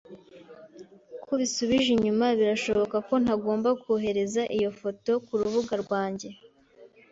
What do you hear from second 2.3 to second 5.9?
birashoboka ko ntagomba kohereza iyo foto kurubuga